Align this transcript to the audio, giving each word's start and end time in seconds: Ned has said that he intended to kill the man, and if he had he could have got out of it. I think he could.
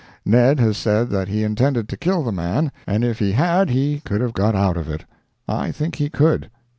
Ned 0.25 0.59
has 0.59 0.77
said 0.77 1.11
that 1.11 1.27
he 1.27 1.43
intended 1.43 1.87
to 1.89 1.95
kill 1.95 2.23
the 2.23 2.31
man, 2.31 2.71
and 2.87 3.03
if 3.03 3.19
he 3.19 3.33
had 3.33 3.69
he 3.69 3.99
could 4.03 4.19
have 4.19 4.33
got 4.33 4.55
out 4.55 4.75
of 4.75 4.89
it. 4.89 5.05
I 5.47 5.71
think 5.71 5.97
he 5.97 6.09
could. 6.09 6.49